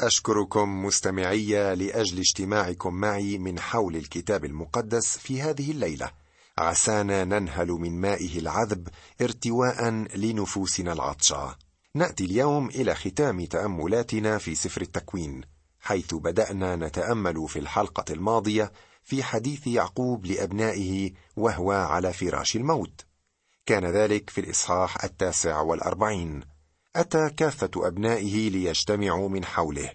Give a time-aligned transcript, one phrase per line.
[0.00, 6.10] أشكركم مستمعي لأجل اجتماعكم معي من حول الكتاب المقدس في هذه الليلة.
[6.58, 8.88] عسانا ننهل من مائه العذب
[9.20, 11.56] ارتواء لنفوسنا العطشة.
[11.94, 15.40] نأتي اليوم إلى ختام تأملاتنا في سفر التكوين
[15.80, 18.72] حيث بدأنا نتأمل في الحلقة الماضية
[19.02, 23.04] في حديث يعقوب لأبنائه وهو على فراش الموت.
[23.66, 26.49] كان ذلك في الإصحاح التاسع والأربعين.
[26.96, 29.90] أتى كافة أبنائه ليجتمعوا من حوله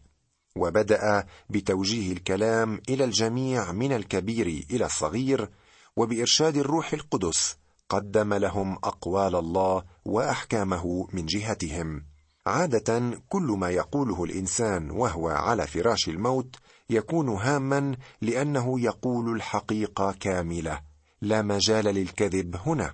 [0.55, 5.49] وبدأ بتوجيه الكلام إلى الجميع من الكبير إلى الصغير
[5.95, 7.57] وبإرشاد الروح القدس
[7.89, 12.05] قدم لهم أقوال الله وأحكامه من جهتهم.
[12.45, 16.55] عادة كل ما يقوله الإنسان وهو على فراش الموت
[16.89, 20.81] يكون هاما لأنه يقول الحقيقة كاملة
[21.21, 22.93] لا مجال للكذب هنا.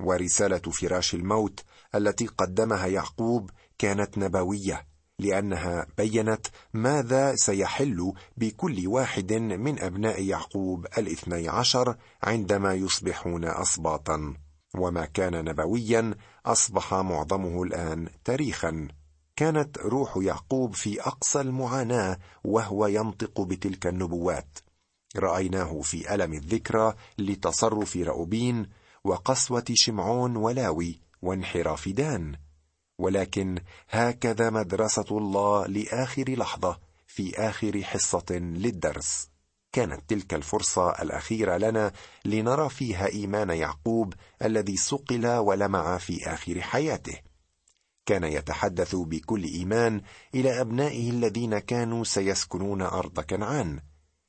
[0.00, 1.60] ورسالة فراش الموت
[1.94, 4.86] التي قدمها يعقوب كانت نبوية
[5.18, 14.34] لأنها بينت ماذا سيحل بكل واحد من أبناء يعقوب الاثني عشر عندما يصبحون اسباطا
[14.74, 16.14] وما كان نبويا
[16.46, 18.88] أصبح معظمه الآن تاريخا.
[19.36, 24.58] كانت روح يعقوب في أقصى المعاناة وهو ينطق بتلك النبوات.
[25.16, 28.66] رأيناه في ألم الذكرى لتصرف رأوبين
[29.04, 32.36] وقسوة شمعون ولاوي وانحراف دان
[32.98, 39.30] ولكن هكذا مدرسة الله لآخر لحظة في آخر حصة للدرس.
[39.72, 41.92] كانت تلك الفرصة الأخيرة لنا
[42.24, 47.18] لنرى فيها إيمان يعقوب الذي صقل ولمع في آخر حياته.
[48.06, 50.00] كان يتحدث بكل إيمان
[50.34, 53.80] إلى أبنائه الذين كانوا سيسكنون أرض كنعان.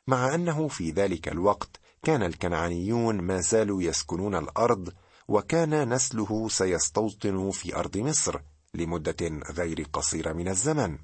[0.07, 4.93] مع أنه في ذلك الوقت كان الكنعانيون ما زالوا يسكنون الأرض
[5.27, 8.41] وكان نسله سيستوطن في أرض مصر
[8.73, 10.97] لمدة غير قصيرة من الزمن.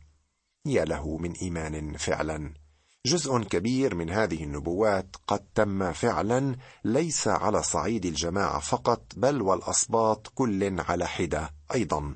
[0.65, 2.53] يا له من إيمان فعلا.
[3.05, 10.27] جزء كبير من هذه النبوات قد تم فعلا ليس على صعيد الجماعة فقط بل والاسباط
[10.27, 12.13] كل على حدة أيضا.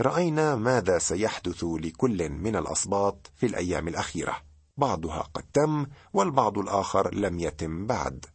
[0.00, 4.36] رأينا ماذا سيحدث لكل من الاسباط في الأيام الأخيرة.
[4.76, 8.26] بعضها قد تم والبعض الآخر لم يتم بعد.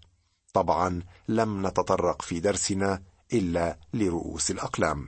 [0.53, 3.03] طبعا لم نتطرق في درسنا
[3.34, 5.08] إلا لرؤوس الأقلام.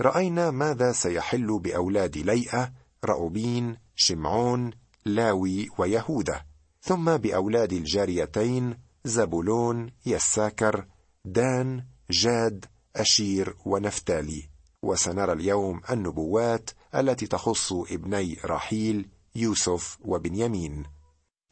[0.00, 2.72] رأينا ماذا سيحل بأولاد ليئة
[3.04, 4.70] راوبين شمعون
[5.04, 6.44] لاوي ويهوذا
[6.80, 10.86] ثم بأولاد الجاريتين زبولون يساكر
[11.24, 12.64] دان جاد
[12.96, 14.48] أشير ونفتالي.
[14.82, 20.84] وسنرى اليوم النبوات التي تخص ابني راحيل يوسف وبنيامين.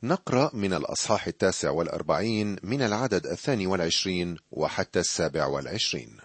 [0.04, 6.16] نقرأ من الأصحاح التاسع والأربعين من العدد الثاني والعشرين وحتى السابع والعشرين.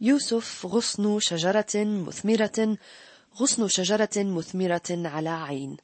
[0.00, 2.78] يوسف غصن شجرة مثمرة
[3.36, 5.76] غصن شجرة مثمرة على عين.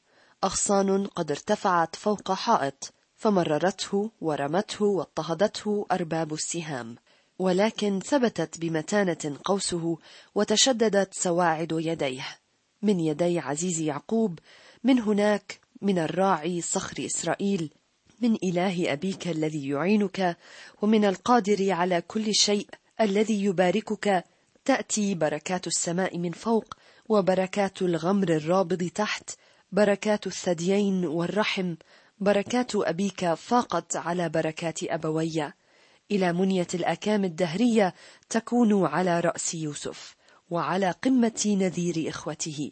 [0.43, 6.95] أغصان قد ارتفعت فوق حائط فمررته ورمته واضطهدته أرباب السهام.
[7.39, 9.97] ولكن ثبتت بمتانة قوسه
[10.35, 12.27] وتشددت سواعد يديه.
[12.81, 14.39] من يدي عزيز يعقوب
[14.83, 17.69] من هناك من الراعي صخر إسرائيل
[18.21, 20.37] من إله أبيك الذي يعينك
[20.81, 22.67] ومن القادر على كل شيء
[23.01, 24.23] الذي يباركك
[24.65, 26.75] تأتي بركات السماء من فوق
[27.09, 29.29] وبركات الغمر الرابض تحت
[29.71, 31.75] بركات الثديين والرحم
[32.19, 35.53] بركات أبيك فاقت على بركات أبوي.
[36.11, 37.93] إلى منية الأكام الدهرية
[38.29, 40.15] تكون على رأس يوسف
[40.49, 42.71] وعلى قمة نذير إخوته.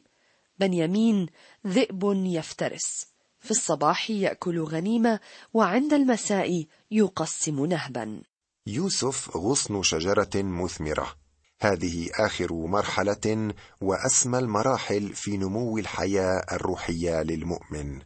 [0.60, 1.28] بنيامين
[1.68, 3.06] ذئب يفترس.
[3.40, 5.20] في الصباح يأكل غنيمة
[5.54, 8.22] وعند المساء يقسم نهبا.
[8.68, 11.16] يوسف غصن شجرة مثمرة.
[11.62, 18.02] هذه آخر مرحلة وأسمى المراحل في نمو الحياة الروحية للمؤمن.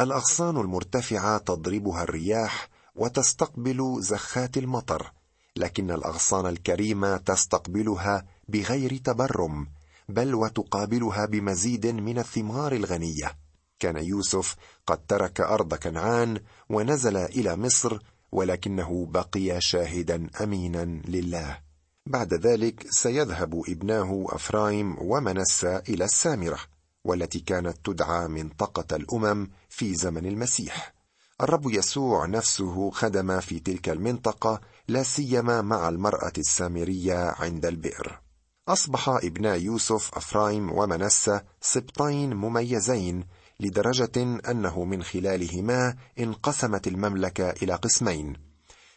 [0.00, 5.12] الأغصان المرتفعة تضربها الرياح وتستقبل زخات المطر
[5.56, 9.68] لكن الأغصان الكريمة تستقبلها بغير تبرم
[10.08, 13.38] بل وتقابلها بمزيد من الثمار الغنية.
[13.78, 14.56] كان يوسف
[14.86, 16.40] قد ترك أرض كنعان
[16.70, 17.98] ونزل إلى مصر
[18.32, 21.58] ولكنه بقي شاهدا أمينا لله.
[22.06, 26.58] بعد ذلك سيذهب ابناه أفرايم ومنسى إلى السامرة
[27.04, 30.94] والتي كانت تدعى منطقة الأمم في زمن المسيح.
[31.40, 38.23] الرب يسوع نفسه خدم في تلك المنطقة لا سيما مع المرأة السامرية عند البئر.
[38.68, 43.26] أصبح ابنا يوسف إفرايم ومنسى سبطين مميزين
[43.60, 48.36] لدرجة أنه من خلالهما انقسمت المملكة إلى قسمين.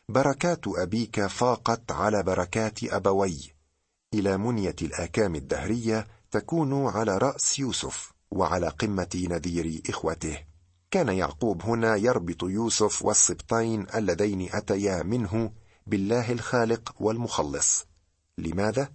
[0.10, 3.54] بركات أبيك فاقت على بركات أبوي.
[4.14, 10.38] إلى منية الآكام الدهرية تكون على رأس يوسف وعلى قمة نذير إخوته.
[10.92, 15.52] كان يعقوب هنا يربط يوسف والسبطين اللذين أتيا منه
[15.88, 17.86] بالله الخالق والمخلص.
[18.38, 18.90] لماذا؟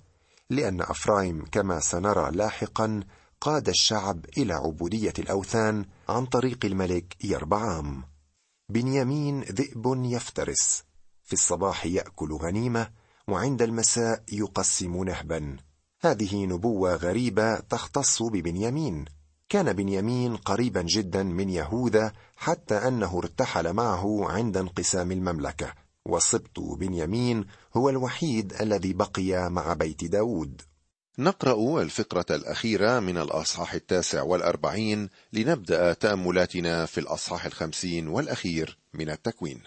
[0.53, 3.01] لأن أفرايم كما سنرى لاحقا
[3.41, 8.05] قاد الشعب إلى عبودية الأوثان عن طريق الملك يربعام.
[8.69, 10.85] بنيامين ذئب يفترس.
[11.25, 12.91] في الصباح يأكل غنيمة
[13.29, 15.57] وعند المساء يقسم نهبا.
[16.01, 19.05] هذه نبوة غريبة تختص ببنيامين.
[19.49, 25.82] كان بنيامين قريبا جدا من يهوذا حتى أنه ارتحل معه عند انقسام المملكة.
[26.09, 27.45] وسبط بنيامين
[27.77, 30.63] هو الوحيد الذي بقي مع بيت داود.
[31.19, 39.63] نقرأ الفقرة الأخيرة من الأصحاح التاسع والأربعين لنبدأ تأملاتنا في الأصحاح الخمسين والأخير من التكوين.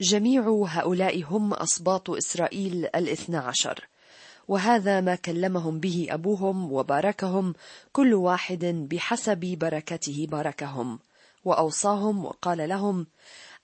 [0.00, 3.88] جميع هؤلاء هم أصباط إسرائيل الاثنى عشر
[4.48, 7.54] وهذا ما كلمهم به أبوهم وباركهم
[7.92, 10.98] كل واحد بحسب بركته باركهم
[11.44, 13.06] وأوصاهم وقال لهم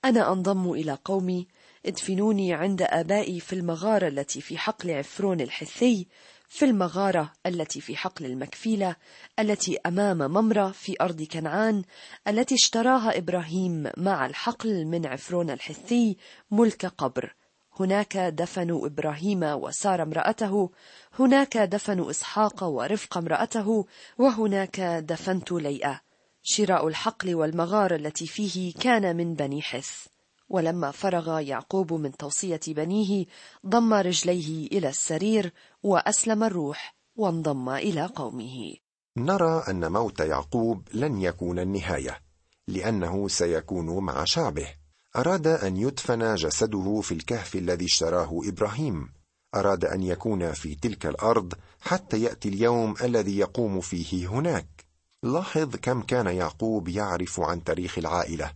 [0.05, 1.47] أنا أنضم إلى قومي
[1.87, 6.07] ادفنوني عند آبائي في المغارة التي في حقل عفرون الحثي
[6.49, 8.97] في المغارة التي في حقل المكفيلة
[9.39, 11.83] التي أمام ممرة في أرض كنعان
[12.29, 16.17] التي اشتراها إبراهيم مع الحقل من عفرون الحثي
[16.51, 17.35] ملك قبر.
[17.81, 20.71] هناك دفنوا إبراهيم وسارة امرأته
[21.19, 23.87] هناك دفنوا إسحاق ورفق امرأته
[24.19, 26.01] وهناك دفنت ليئة.
[26.43, 30.07] شراء الحقل والمغار التي فيه كان من بني حث.
[30.49, 33.27] ولما فرغ يعقوب من توصية بنيه
[33.67, 35.53] ضم رجليه إلى السرير
[35.83, 38.75] وأسلم الروح وانضم إلى قومه.
[39.17, 42.21] نرى أن موت يعقوب لن يكون النهاية
[42.69, 44.69] لأنه سيكون مع شعبه.
[45.17, 49.09] أراد أن يدفن جسده في الكهف الذي اشتراه إبراهيم.
[49.55, 54.87] أراد أن يكون في تلك الأرض حتى يأتي اليوم الذي يقوم فيه هناك.
[55.23, 58.53] لاحظ كم كان يعقوب يعرف عن تاريخ العائلة.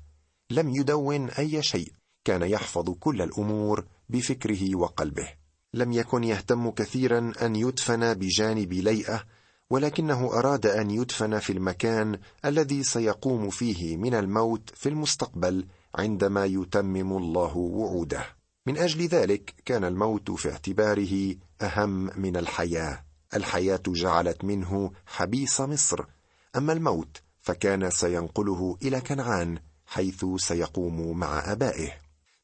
[0.50, 1.92] لم يدون أي شيء.
[2.24, 5.28] كان يحفظ كل الأمور بفكره وقلبه.
[5.74, 9.24] لم يكن يهتم كثيرا أن يدفن بجانب ليئة
[9.70, 17.16] ولكنه أراد أن يدفن في المكان الذي سيقوم فيه من الموت في المستقبل عندما يتمم
[17.16, 18.24] الله وعوده.
[18.66, 23.04] من أجل ذلك كان الموت في اعتباره أهم من الحياة.
[23.34, 26.04] الحياة جعلت منه حبيس مصر.
[26.56, 29.58] أما الموت فكان سينقله إلى كنعان
[29.90, 31.92] حيث سيقوم مع أبائه.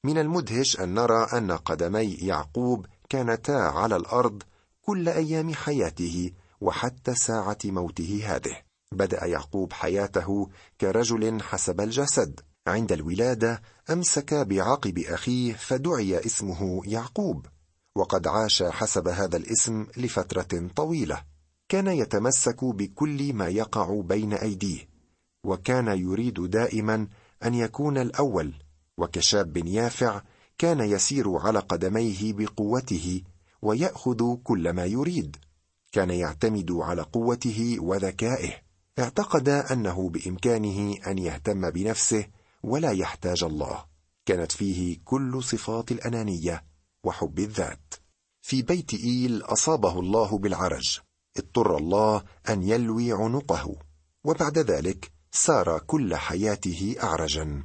[0.05, 4.43] من المدهش أن نرى أن قدمي يعقوب كانتا على الأرض
[4.83, 8.57] كل أيام حياته وحتى ساعة موته هذه.
[8.93, 10.49] بدأ يعقوب حياته
[10.81, 12.41] كرجل حسب الجسد.
[12.67, 17.47] عند الولادة أمسك بعقب أخيه فدعي اسمه يعقوب.
[17.97, 21.25] وقد عاش حسب هذا الاسم لفترة طويلة.
[21.69, 24.89] كان يتمسك بكل ما يقع بين أيديه.
[25.45, 27.09] وكان يريد دائما
[27.45, 28.55] أن يكون الأول
[28.99, 30.23] وكشاب يافع
[30.59, 33.23] كان يسير على قدميه بقوته
[33.63, 35.37] ويأخذ كل ما يريد.
[35.93, 38.53] كان يعتمد على قوته وذكائه.
[38.99, 42.27] اعتقد أنه بإمكانه أن يهتم بنفسه
[42.63, 43.85] ولا يحتاج الله.
[44.27, 46.65] كانت فيه كل صفات الأنانية
[47.05, 47.95] وحب الذات.
[48.43, 51.01] في بيت إيل أصابه الله بالعرج.
[51.39, 53.77] اضطر الله أن يلوي عنقه.
[54.25, 57.65] وبعد ذلك سار كل حياته اعرجا.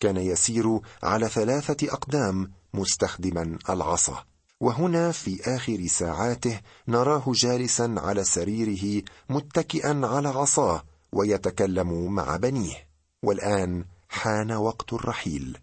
[0.00, 4.24] كان يسير على ثلاثة أقدام مستخدما العصا.
[4.60, 12.88] وهنا في آخر ساعاته نراه جالسا على سريره متكئا على عصاه ويتكلم مع بنيه.
[13.22, 15.58] والآن حان وقت الرحيل.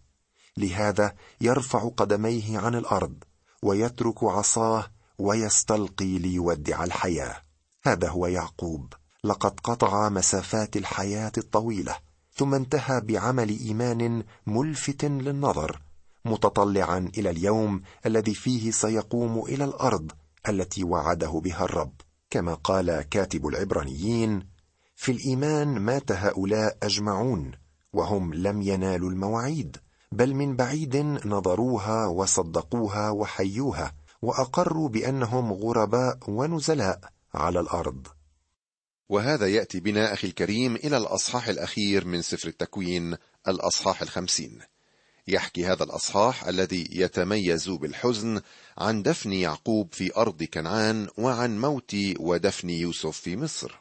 [0.57, 3.23] لهذا يرفع قدميه عن الأرض
[3.63, 4.87] ويترك عصاه
[5.17, 7.41] ويستلقي ليودع الحياة.
[7.83, 8.93] هذا هو يعقوب.
[9.23, 11.95] لقد قطع مسافات الحياة الطويلة
[12.33, 15.81] ثم انتهى بعمل إيمان ملفت للنظر
[16.25, 20.11] متطلعا إلى اليوم الذي فيه سيقوم إلى الأرض
[20.49, 21.93] التي وعده بها الرب.
[22.29, 24.47] كما قال كاتب العبرانيين
[24.95, 27.51] في الإيمان مات هؤلاء أجمعون
[27.93, 29.77] وهم لم ينالوا المواعيد
[30.11, 36.99] بل من بعيد نظروها وصدقوها وحيوها وأقروا بأنهم غرباء ونزلاء
[37.33, 38.07] على الأرض.
[39.09, 43.15] وهذا يأتي بنا أخي الكريم إلى الأصحاح الأخير من سفر التكوين
[43.47, 44.59] الأصحاح الخمسين.
[45.27, 48.41] يحكي هذا الأصحاح الذي يتميز بالحزن
[48.77, 53.79] عن دفن يعقوب في أرض كنعان وعن موت ودفن يوسف في مصر.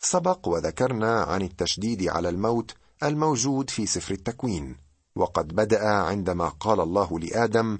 [0.00, 4.76] سبق وذكرنا عن التشديد على الموت الموجود في سفر التكوين
[5.16, 7.78] وقد بدأ عندما قال الله لآدم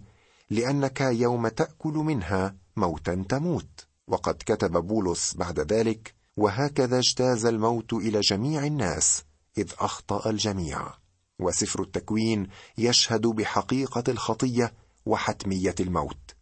[0.50, 8.20] لأنك يوم تأكل منها موتا تموت وقد كتب بولس بعد ذلك وهكذا اجتاز الموت إلى
[8.20, 9.24] جميع الناس
[9.58, 10.94] إذ أخطأ الجميع.
[11.38, 14.72] وسفر التكوين يشهد بحقيقة الخطية
[15.06, 16.34] وحتمية الموت.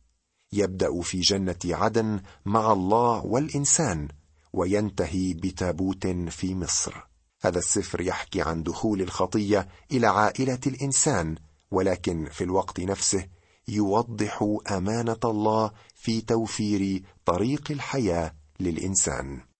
[0.53, 4.09] يبدأ في جنة عدن مع الله والإنسان
[4.53, 6.95] وينتهي بتابوت في مصر.
[7.43, 11.37] هذا السفر يحكي عن دخول الخطية إلى عائلة الإنسان
[11.71, 13.27] ولكن في الوقت نفسه
[13.69, 19.54] يوضح أمانة الله في توفير طريق الحياة للإنسان.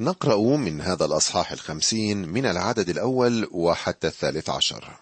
[0.00, 5.00] نقرأ من هذا الأصحاح الخمسين من العدد الأول وحتى الثالث عشر.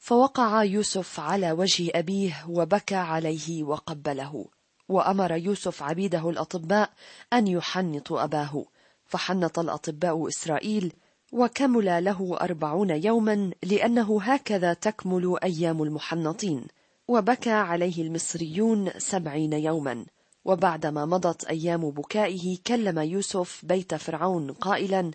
[0.00, 4.46] فوقع يوسف على وجه أبيه وبكى عليه وقبله
[4.88, 6.90] وأمر يوسف عبيده الأطباء
[7.32, 8.64] أن يحنطوا أباه.
[9.06, 10.92] فحنط الأطباء إسرائيل
[11.32, 16.64] وكمل له أربعون يوما لأنه هكذا تكمل أيام المحنطين
[17.08, 20.06] وبكى عليه المصريون سبعين يوما.
[20.46, 25.10] وبعدما مضت أيام بكائه كلم يوسف بيت فرعون قائلا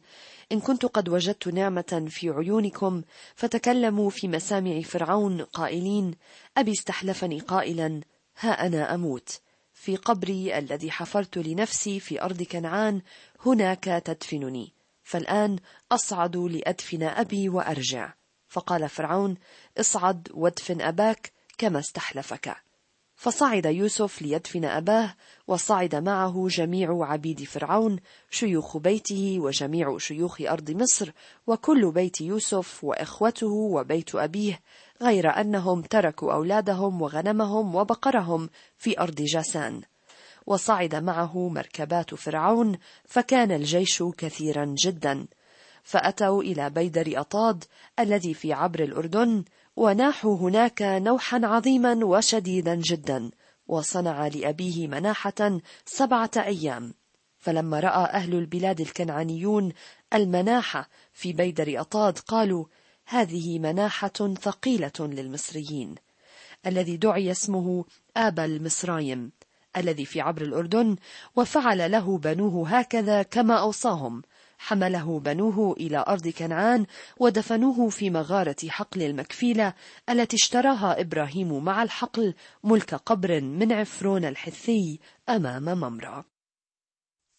[0.51, 3.01] إن كنت قد وجدت نعمة في عيونكم
[3.35, 6.15] فتكلموا في مسامع فرعون قائلين
[6.57, 8.01] أبي استحلفني قائلا
[8.39, 9.39] ها أنا أموت.
[9.73, 13.01] في قبري الذي حفرت لنفسي في أرض كنعان
[13.45, 14.73] هناك تدفنني.
[15.03, 15.59] فالآن
[15.91, 18.13] أصعد لأدفن أبي وأرجع.
[18.47, 19.35] فقال فرعون
[19.79, 22.55] اصعد وادفن أباك كما استحلفك.
[23.21, 25.13] فصعد يوسف ليدفن أباه
[25.47, 27.99] وصعد معه جميع عبيد فرعون
[28.29, 31.11] شيوخ بيته وجميع شيوخ أرض مصر
[31.47, 34.59] وكل بيت يوسف وإخوته وبيت أبيه
[35.01, 39.81] غير أنهم تركوا أولادهم وغنمهم وبقرهم في أرض جاسان.
[40.45, 45.25] وصعد معه مركبات فرعون فكان الجيش كثيرا جدا.
[45.83, 47.63] فأتوا إلى بيدر أطاد
[47.99, 49.43] الذي في عبر الأردن
[49.75, 53.31] وناحوا هناك نوحا عظيما وشديدا جدا
[53.67, 56.93] وصنع لأبيه مناحة سبعة أيام.
[57.39, 59.73] فلما رأى أهل البلاد الكنعانيون
[60.13, 62.65] المناحة في بيدر أطاد قالوا
[63.05, 65.95] هذه مناحة ثقيلة للمصريين.
[66.65, 67.85] الذي دعي اسمه
[68.17, 69.31] آبا المصرايم
[69.77, 70.95] الذي في عبر الأردن
[71.35, 74.21] وفعل له بنوه هكذا كما أوصاهم.
[74.61, 76.85] حمله بنوه إلى أرض كنعان
[77.17, 79.73] ودفنوه في مغارة حقل المكفيلة
[80.09, 84.99] التي اشتراها إبراهيم مع الحقل ملك قبر من عفرون الحثي
[85.29, 86.25] أمام ممرة.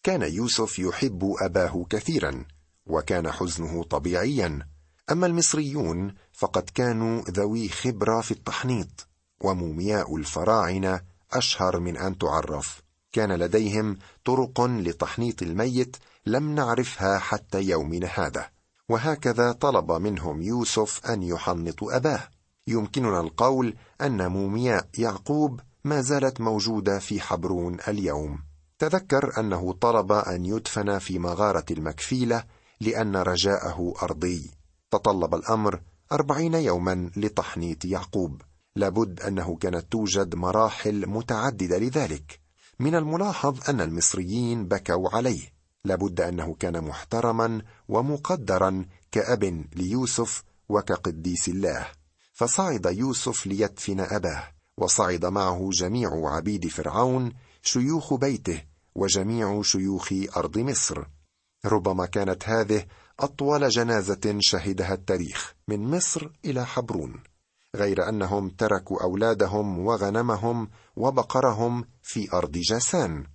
[0.03, 2.45] كان يوسف يحب أباه كثيرا
[2.85, 4.67] وكان حزنه طبيعيا.
[5.11, 9.07] أما المصريون فقد كانوا ذوي خبرة في التحنيط
[9.41, 11.01] ومومياء الفراعنة
[11.33, 12.81] أشهر من أن تعرف.
[13.13, 18.49] كان لديهم طرق لتحنيط الميت لم نعرفها حتى يومنا هذا.
[18.89, 22.27] وهكذا طلب منهم يوسف أن يحنطوا أباه.
[22.67, 28.39] يمكننا القول أن مومياء يعقوب ما زالت موجودة في حبرون اليوم.
[28.79, 32.43] تذكر أنه طلب أن يدفن في مغارة المكفيلة
[32.81, 34.51] لأن رجاءه أرضي.
[34.91, 38.41] تطلب الأمر أربعين يوما لتحنيط يعقوب.
[38.75, 42.42] لابد أنه كانت توجد مراحل متعددة لذلك.
[42.83, 45.53] من الملاحظ أن المصريين بكوا عليه.
[45.85, 51.87] لابد أنه كان محترما ومقدرا كأب ليوسف وكقديس الله.
[52.33, 54.43] فصعد يوسف ليدفن أباه
[54.77, 58.61] وصعد معه جميع عبيد فرعون شيوخ بيته
[58.95, 61.03] وجميع شيوخ أرض مصر.
[61.65, 62.85] ربما كانت هذه
[63.19, 67.23] أطول جنازة شهدها التاريخ من مصر إلى حبرون.
[67.75, 73.25] غير أنهم تركوا أولادهم وغنمهم وبقرهم في أرض جاسان.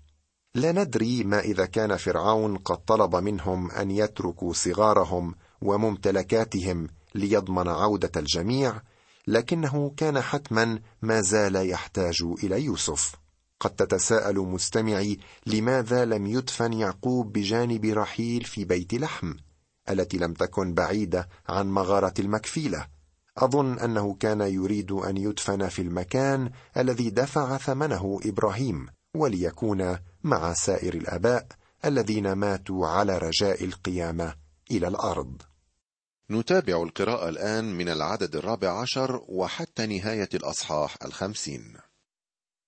[0.54, 8.10] لا ندري ما إذا كان فرعون قد طلب منهم أن يتركوا صغارهم وممتلكاتهم ليضمن عودة
[8.16, 8.80] الجميع
[9.26, 13.14] لكنه كان حتما ما زال يحتاج إلى يوسف.
[13.60, 19.34] قد تتساءل مستمعي لماذا لم يدفن يعقوب بجانب رحيل في بيت لحم
[19.90, 22.98] التي لم تكن بعيدة عن مغارة المكفيلة.
[23.45, 30.95] أظن أنه كان يريد أن يدفن في المكان الذي دفع ثمنه إبراهيم وليكون مع سائر
[30.95, 31.47] الآباء
[31.85, 34.35] الذين ماتوا على رجاء القيامة
[34.71, 35.42] إلى الأرض.
[36.30, 41.76] نتابع القراءة الآن من العدد الرابع عشر وحتى نهاية الأصحاح الخمسين.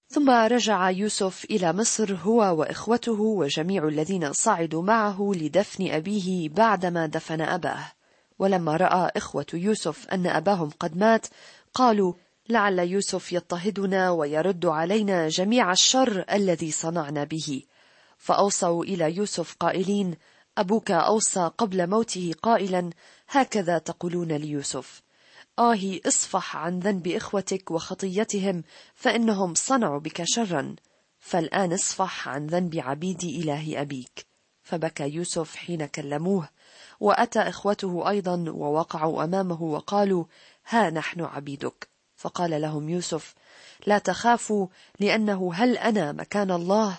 [0.09, 7.41] ثم رجع يوسف إلى مصر هو وإخوته وجميع الذين صعدوا معه لدفن أبيه بعدما دفن
[7.41, 7.93] أباه.
[8.41, 11.27] ولما رأى إخوة يوسف أن أباهم قد مات
[11.75, 12.15] قالوا
[12.49, 17.63] لعل يوسف يضطهدنا ويرد علينا جميع الشر الذي صنعنا به.
[18.19, 20.17] فأوصوا إلى يوسف قائلين
[20.59, 22.91] أبوك أوصى قبل موته قائلا
[23.29, 25.03] هكذا تقولون ليوسف.
[25.59, 28.63] آهي اصفح عن ذنب إخوتك وخطيتهم
[28.95, 30.77] فإنهم صنعوا بك شرا.
[31.19, 34.27] فالآن اصفح عن ذنب عبيد إله أبيك.
[34.63, 36.49] فبكى يوسف حين كلموه.
[37.01, 40.25] وأتى إخوته أيضا ووقعوا أمامه وقالوا
[40.69, 41.89] ها نحن عبيدك.
[42.17, 43.35] فقال لهم يوسف
[43.87, 44.67] لا تخافوا
[45.01, 46.99] لأنه هل أنا مكان الله؟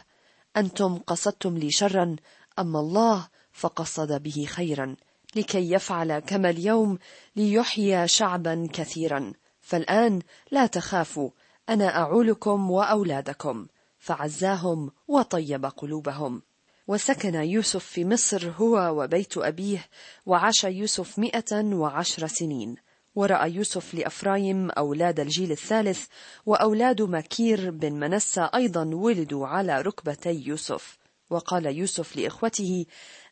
[0.57, 2.15] أنتم قصدتم لي شرا
[2.59, 4.95] أما الله فقصد به خيرا.
[5.35, 6.97] لكي يفعل كما اليوم
[7.35, 9.33] ليحيي شعبا كثيرا.
[9.61, 11.29] فالآن لا تخافوا
[11.69, 13.67] أنا أعولكم وأولادكم.
[13.99, 16.41] فعزاهم وطيب قلوبهم.
[16.87, 19.85] وسكن يوسف في مصر هو وبيت أبيه
[20.25, 22.75] وعاش يوسف مئة وعشر سنين.
[23.15, 26.05] ورأى يوسف لأفرايم أولاد الجيل الثالث
[26.45, 30.97] وأولاد مكير بن منسى أيضا ولدوا على ركبتي يوسف.
[31.29, 32.85] وقال يوسف لإخوته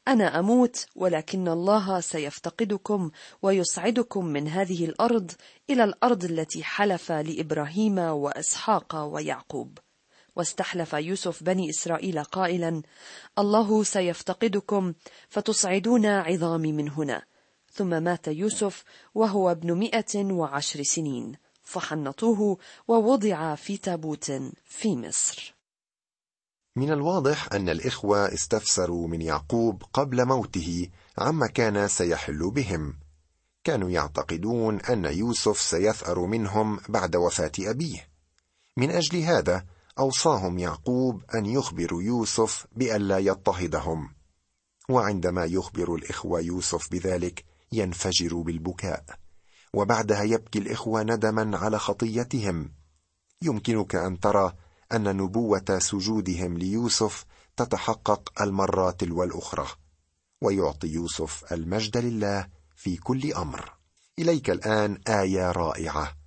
[0.08, 5.32] أنا أموت ولكن الله سيفتقدكم ويصعدكم من هذه الأرض
[5.70, 9.77] إلى الأرض التي حلف لإبراهيم وإسحاق ويعقوب.
[10.39, 12.81] واستحلف يوسف بني إسرائيل قائلا
[13.39, 14.93] الله سيفتقدكم
[15.29, 17.22] فتصعدون عظامي من هنا.
[17.74, 18.84] ثم مات يوسف
[19.15, 24.31] وهو ابن مئة وعشر سنين فحنطوه ووضع في تابوت
[24.65, 25.55] في مصر.
[26.75, 33.00] من الواضح أن الإخوة استفسروا من يعقوب قبل موته عما كان سيحل بهم.
[33.63, 38.08] كانوا يعتقدون أن يوسف سيثأر منهم بعد وفاة أبيه.
[38.77, 39.65] من أجل هذا
[40.00, 44.15] أوصاهم يعقوب أن يخبروا يوسف بألا يضطهدهم.
[44.89, 49.06] وعندما يخبر الإخوة يوسف بذلك ينفجر بالبكاء.
[49.74, 52.72] وبعدها يبكي الإخوة ندما على خطيتهم.
[53.41, 54.53] يمكنك أن ترى
[54.91, 57.25] أن نبوة سجودهم ليوسف
[57.58, 59.68] تتحقق المرة تلو الأخرى.
[60.41, 63.74] ويعطي يوسف المجد لله في كل أمر.
[64.20, 66.18] إليك الآن آية رائعة.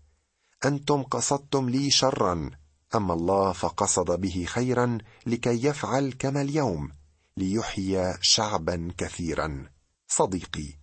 [0.64, 2.61] أنتم قصدتم لي شرا.
[2.94, 6.92] أما الله فقصد به خيرا لكي يفعل كما اليوم
[7.36, 9.70] ليحيي شعبا كثيرا.
[10.08, 10.78] صديقي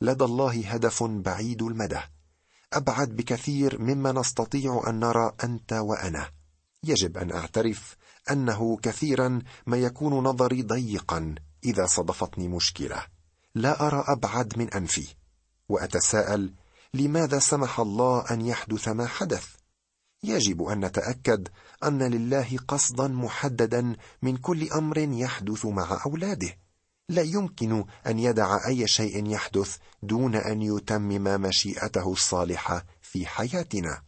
[0.00, 2.00] لدى الله هدف بعيد المدى.
[2.72, 6.30] أبعد بكثير مما نستطيع أن نرى أنت وأنا.
[6.84, 7.96] يجب أن أعترف
[8.30, 13.06] أنه كثيرا ما يكون نظري ضيقا إذا صدفتني مشكلة.
[13.54, 15.06] لا أرى أبعد من أنفي.
[15.68, 16.54] وأتساءل
[16.94, 19.46] لماذا سمح الله أن يحدث ما حدث؟
[20.24, 21.48] يجب أن نتأكد
[21.84, 26.58] أن لله قصدا محددا من كل أمر يحدث مع أولاده.
[27.08, 34.02] لا يمكن أن يدع أي شيء يحدث دون أن يتمم مشيئته الصالحة في حياتنا.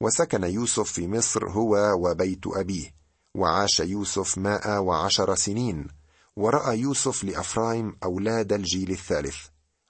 [0.00, 2.94] وسكن يوسف في مصر هو وبيت أبيه.
[3.34, 5.88] وعاش يوسف مائة وعشر سنين.
[6.36, 9.36] ورأى يوسف لأفرايم أولاد الجيل الثالث.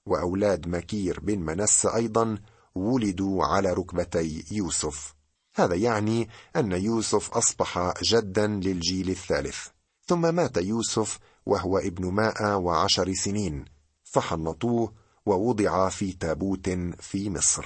[0.07, 2.39] وأولاد مكير بن منس أيضا
[2.75, 5.15] ولدوا على ركبتي يوسف.
[5.55, 9.67] هذا يعني أن يوسف أصبح جدا للجيل الثالث.
[10.07, 13.65] ثم مات يوسف وهو ابن مائة وعشر سنين
[14.05, 14.93] فحنطوه
[15.27, 16.69] ووضع في تابوت
[17.01, 17.65] في مصر.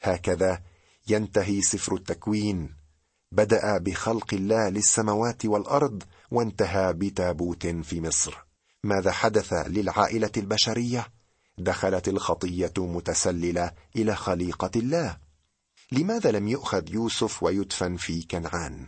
[0.00, 0.62] هكذا
[1.08, 2.74] ينتهي سفر التكوين.
[3.32, 8.44] بدأ بخلق الله للسماوات والأرض وانتهى بتابوت في مصر.
[8.84, 11.06] ماذا حدث للعائلة البشرية؟
[11.58, 15.27] دخلت الخطية متسللة إلى خليقة الله.
[15.92, 18.86] لماذا لم يؤخذ يوسف ويدفن في كنعان؟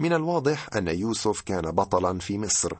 [0.00, 2.72] من الواضح أن يوسف كان بطلا في مصر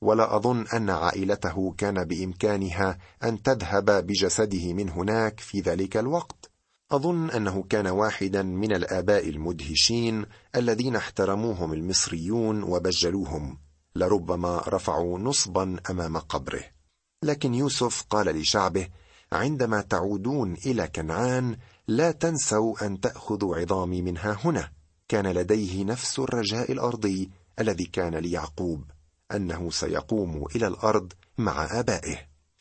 [0.00, 6.50] ولا أظن أن عائلته كان بإمكانها أن تذهب بجسده من هناك في ذلك الوقت.
[6.92, 13.58] أظن أنه كان واحدا من الآباء المدهشين الذين احترموهم المصريون وبجلوهم
[13.96, 16.64] لربما رفعوا نصبا أمام قبره.
[17.22, 18.88] لكن يوسف قال لشعبه
[19.32, 21.56] عندما تعودون إلى كنعان
[21.90, 24.70] لا تنسوا أن تأخذوا عظامي منها هنا.
[25.08, 28.84] كان لديه نفس الرجاء الأرضي الذي كان ليعقوب
[29.34, 32.18] أنه سيقوم إلى الأرض مع آبائه.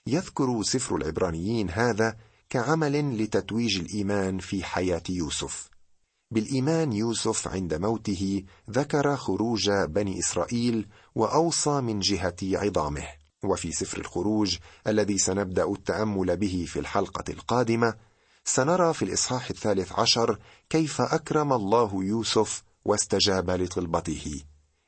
[0.07, 2.17] يذكر سفر العبرانيين هذا
[2.49, 5.69] كعمل لتتويج الإيمان في حياة يوسف.
[6.31, 13.07] بالإيمان يوسف عند موته ذكر خروج بني إسرائيل وأوصى من جهة عظامه.
[13.43, 18.08] وفي سفر الخروج الذي سنبدأ التأمل به في الحلقة القادمة
[18.49, 24.43] سنرى في الإصحاح الثالث عشر كيف أكرم الله يوسف واستجاب لطلبته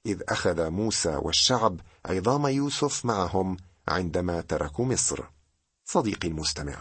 [0.06, 5.24] إذ أخذ موسى والشعب عظام يوسف معهم عندما تركوا مصر.
[5.86, 6.78] صديقي المستمع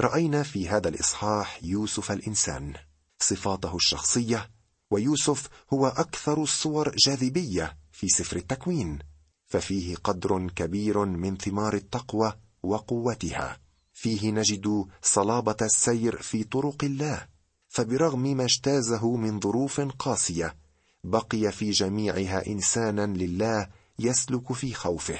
[0.00, 2.74] رأينا في هذا الإصحاح يوسف الإنسان
[3.18, 4.50] صفاته الشخصية
[4.90, 8.98] ويوسف هو أكثر الصور جاذبية في سفر التكوين
[9.46, 12.32] ففيه قدر كبير من ثمار التقوى
[12.62, 13.63] وقوتها.
[13.94, 17.26] فيه نجد صلابة السير في طرق الله
[17.68, 20.56] فبرغم ما اجتازه من ظروف قاسية
[21.04, 25.18] بقي في جميعها إنسانا لله يسلك في خوفه.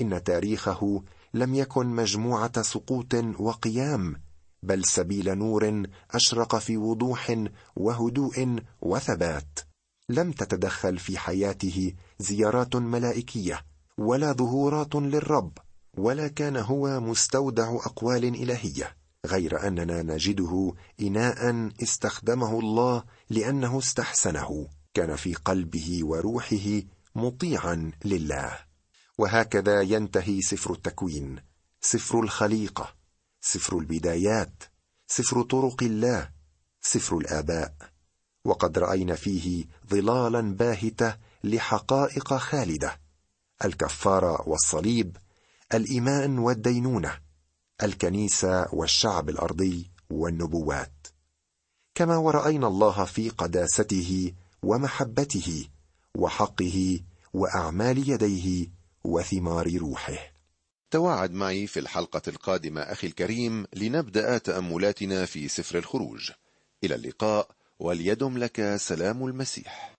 [0.00, 1.02] إن تاريخه
[1.34, 4.22] لم يكن مجموعة سقوط وقيام
[4.62, 7.44] بل سبيل نور أشرق في وضوح
[7.76, 9.58] وهدوء وثبات.
[10.08, 13.66] لم تتدخل في حياته زيارات ملائكية
[13.98, 15.58] ولا ظهورات للرب.
[15.96, 25.16] ولا كان هو مستودع أقوال إلهية غير أننا نجده إناء استخدمه الله لأنه استحسنه كان
[25.16, 26.82] في قلبه وروحه
[27.14, 28.58] مطيعا لله.
[29.18, 31.36] وهكذا ينتهي سفر التكوين
[31.80, 32.94] سفر الخليقة
[33.40, 34.62] سفر البدايات
[35.06, 36.30] سفر طرق الله
[36.80, 37.74] سفر الآباء.
[38.44, 43.00] وقد رأينا فيه ظلالا باهتة لحقائق خالدة
[43.64, 45.16] الكفاره والصليب
[45.74, 47.18] الإيمان والدينونة
[47.82, 51.06] الكنيسة والشعب الأرضي والنبوات.
[51.94, 55.68] كما ورأينا الله في قداسته ومحبته
[56.16, 57.00] وحقه
[57.34, 58.68] وأعمال يديه
[59.04, 60.32] وثمار روحه.
[60.90, 66.30] تواعد معي في الحلقة القادمة أخي الكريم لنبدأ تأملاتنا في سفر الخروج.
[66.84, 67.48] إلى اللقاء
[67.78, 69.92] وليدم لك سلام المسيح.